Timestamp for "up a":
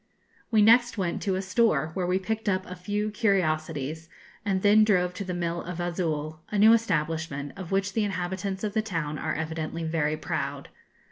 2.49-2.75